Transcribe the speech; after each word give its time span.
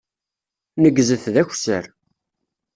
Neggzet 0.81 1.25
d 1.33 1.35
akessar. 1.41 1.85